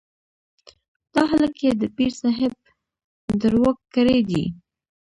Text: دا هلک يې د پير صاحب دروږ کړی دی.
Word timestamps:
دا 1.13 1.21
هلک 1.31 1.55
يې 1.65 1.71
د 1.81 1.83
پير 1.95 2.11
صاحب 2.21 2.53
دروږ 3.41 3.75
کړی 3.95 4.19
دی. 4.29 4.43